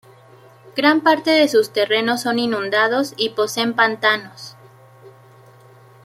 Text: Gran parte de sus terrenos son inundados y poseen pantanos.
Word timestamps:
Gran 0.75 1.01
parte 1.01 1.29
de 1.29 1.47
sus 1.47 1.73
terrenos 1.73 2.23
son 2.23 2.39
inundados 2.39 3.13
y 3.17 3.29
poseen 3.29 3.75
pantanos. 3.75 4.55